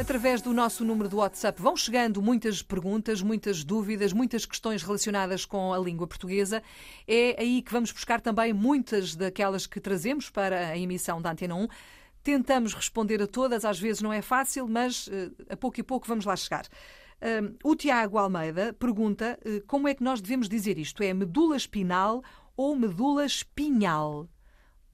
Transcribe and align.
através 0.00 0.40
do 0.40 0.54
nosso 0.54 0.82
número 0.82 1.10
do 1.10 1.18
WhatsApp 1.18 1.60
vão 1.60 1.76
chegando 1.76 2.22
muitas 2.22 2.62
perguntas, 2.62 3.20
muitas 3.20 3.62
dúvidas, 3.62 4.14
muitas 4.14 4.46
questões 4.46 4.82
relacionadas 4.82 5.44
com 5.44 5.74
a 5.74 5.78
língua 5.78 6.06
portuguesa. 6.06 6.62
É 7.06 7.36
aí 7.38 7.60
que 7.60 7.70
vamos 7.70 7.92
buscar 7.92 8.18
também 8.18 8.54
muitas 8.54 9.14
daquelas 9.14 9.66
que 9.66 9.78
trazemos 9.78 10.30
para 10.30 10.68
a 10.68 10.78
emissão 10.78 11.20
da 11.20 11.32
Antena 11.32 11.54
1. 11.54 11.68
Tentamos 12.22 12.72
responder 12.72 13.20
a 13.20 13.26
todas, 13.26 13.62
às 13.62 13.78
vezes 13.78 14.00
não 14.00 14.10
é 14.10 14.22
fácil, 14.22 14.66
mas 14.66 15.06
uh, 15.06 15.34
a 15.50 15.56
pouco 15.56 15.78
e 15.78 15.82
pouco 15.82 16.06
vamos 16.08 16.24
lá 16.24 16.34
chegar. 16.34 16.66
O 17.62 17.76
Tiago 17.76 18.16
Almeida 18.16 18.72
pergunta 18.72 19.38
uh, 19.44 19.60
como 19.66 19.86
é 19.86 19.94
que 19.94 20.02
nós 20.02 20.22
devemos 20.22 20.48
dizer 20.48 20.78
isto? 20.78 21.02
É 21.02 21.12
medula 21.12 21.58
espinal 21.58 22.22
ou 22.56 22.74
medula 22.74 23.26
espinhal? 23.26 24.26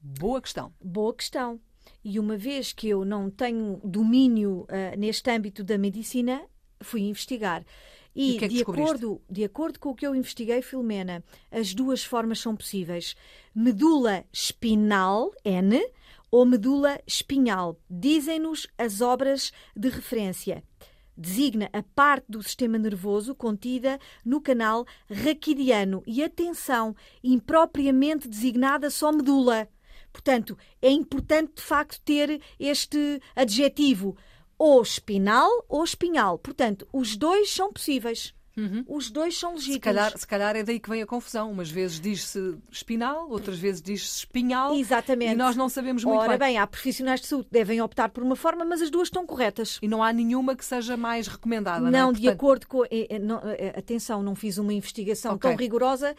Boa 0.01 0.41
questão. 0.41 0.73
Boa 0.83 1.13
questão. 1.13 1.61
E 2.03 2.19
uma 2.19 2.37
vez 2.37 2.73
que 2.73 2.89
eu 2.89 3.03
não 3.03 3.29
tenho 3.29 3.79
domínio 3.83 4.61
uh, 4.61 4.97
neste 4.97 5.29
âmbito 5.29 5.63
da 5.63 5.77
medicina, 5.77 6.41
fui 6.81 7.01
investigar. 7.01 7.65
E, 8.15 8.39
e 8.39 8.43
é 8.43 8.47
de, 8.47 8.61
acordo, 8.61 9.21
de 9.29 9.43
acordo 9.43 9.79
com 9.79 9.89
o 9.89 9.95
que 9.95 10.05
eu 10.05 10.15
investiguei, 10.15 10.61
Filomena, 10.63 11.23
as 11.51 11.75
duas 11.75 12.03
formas 12.03 12.39
são 12.39 12.55
possíveis. 12.55 13.15
Medula 13.53 14.25
espinal, 14.33 15.31
N, 15.45 15.79
ou 16.31 16.43
medula 16.43 16.99
espinhal. 17.05 17.79
Dizem-nos 17.87 18.67
as 18.77 19.01
obras 19.01 19.51
de 19.75 19.89
referência. 19.89 20.63
Designa 21.15 21.69
a 21.73 21.81
parte 21.81 22.25
do 22.29 22.41
sistema 22.41 22.77
nervoso 22.77 23.33
contida 23.33 23.99
no 24.23 24.41
canal 24.41 24.85
raquidiano 25.09 26.03
e, 26.05 26.23
atenção, 26.23 26.95
impropriamente 27.23 28.27
designada 28.27 28.89
só 28.89 29.11
medula. 29.11 29.67
Portanto, 30.11 30.57
é 30.81 30.89
importante 30.89 31.55
de 31.55 31.61
facto 31.61 32.01
ter 32.01 32.41
este 32.59 33.21
adjetivo 33.35 34.17
ou 34.57 34.81
espinal 34.81 35.49
ou 35.69 35.83
espinhal. 35.83 36.37
Portanto, 36.39 36.87
os 36.91 37.15
dois 37.15 37.51
são 37.51 37.71
possíveis. 37.71 38.33
Uhum. 38.57 38.83
Os 38.87 39.11
dois 39.11 39.37
são 39.37 39.53
legítimos. 39.53 39.75
Se 39.75 39.79
calhar, 39.79 40.17
se 40.17 40.27
calhar 40.27 40.55
é 40.55 40.63
daí 40.63 40.79
que 40.79 40.89
vem 40.89 41.01
a 41.01 41.05
confusão. 41.05 41.51
Umas 41.51 41.69
vezes 41.69 41.99
diz-se 41.99 42.57
espinal, 42.71 43.29
outras 43.29 43.59
vezes 43.59 43.81
diz-se 43.81 44.17
espinhal. 44.19 44.75
Exatamente. 44.75 45.33
E 45.33 45.35
nós 45.35 45.55
não 45.55 45.69
sabemos 45.69 46.03
muito 46.03 46.19
Ora 46.19 46.37
bem. 46.37 46.49
bem, 46.49 46.57
há 46.57 46.65
profissionais 46.65 47.21
de 47.21 47.27
saúde 47.27 47.45
que 47.45 47.53
devem 47.53 47.79
optar 47.81 48.09
por 48.09 48.23
uma 48.23 48.35
forma, 48.35 48.65
mas 48.65 48.81
as 48.81 48.89
duas 48.89 49.09
estão 49.09 49.25
corretas. 49.27 49.77
E 49.81 49.87
não 49.87 50.01
há 50.01 50.11
nenhuma 50.11 50.55
que 50.55 50.65
seja 50.65 50.97
mais 50.97 51.27
recomendada. 51.27 51.81
Não, 51.81 51.91
não 51.91 52.09
é? 52.09 52.13
de 52.13 52.21
Portanto... 52.21 52.33
acordo 52.33 52.67
com. 52.67 52.83
Não, 53.21 53.41
atenção, 53.77 54.23
não 54.23 54.33
fiz 54.35 54.57
uma 54.57 54.73
investigação 54.73 55.35
okay. 55.35 55.51
tão 55.51 55.57
rigorosa 55.57 56.15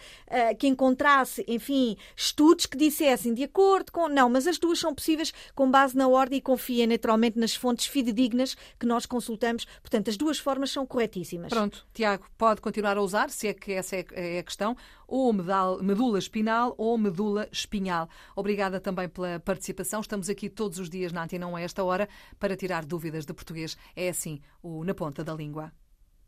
que 0.58 0.68
encontrasse, 0.68 1.44
enfim, 1.48 1.96
estudos 2.16 2.66
que 2.66 2.76
dissessem 2.76 3.34
de 3.34 3.42
acordo 3.42 3.90
com. 3.90 4.08
Não, 4.08 4.30
mas 4.30 4.46
as 4.46 4.58
duas 4.58 4.78
são 4.78 4.94
possíveis 4.94 5.32
com 5.54 5.68
base 5.68 5.96
na 5.96 6.06
ordem 6.06 6.38
e 6.38 6.40
confia 6.40 6.86
naturalmente 6.86 7.36
nas 7.36 7.54
fontes 7.54 7.86
fidedignas 7.86 8.56
que 8.78 8.86
nós 8.86 9.06
consultamos. 9.06 9.66
Portanto, 9.80 10.08
as 10.08 10.16
duas 10.16 10.38
formas 10.38 10.70
são 10.70 10.86
corretíssimas. 10.86 11.48
Pronto, 11.48 11.84
Tiago, 11.92 12.27
pode 12.36 12.60
continuar 12.60 12.96
a 12.96 13.02
usar, 13.02 13.30
se 13.30 13.48
é 13.48 13.54
que 13.54 13.72
essa 13.72 13.96
é, 13.96 14.04
é 14.12 14.38
a 14.38 14.42
questão, 14.42 14.76
ou 15.06 15.32
medula 15.32 16.18
espinal 16.18 16.74
ou 16.76 16.96
medula 16.98 17.48
espinhal. 17.50 18.08
Obrigada 18.36 18.80
também 18.80 19.08
pela 19.08 19.40
participação. 19.40 20.00
Estamos 20.00 20.28
aqui 20.28 20.48
todos 20.48 20.78
os 20.78 20.90
dias 20.90 21.12
na 21.12 21.24
Antena 21.24 21.48
a 21.48 21.60
esta 21.60 21.82
hora 21.82 22.08
para 22.38 22.56
tirar 22.56 22.84
dúvidas 22.84 23.24
de 23.24 23.32
português. 23.32 23.76
É 23.96 24.08
assim, 24.08 24.40
o 24.62 24.84
Na 24.84 24.94
Ponta 24.94 25.24
da 25.24 25.34
Língua. 25.34 25.72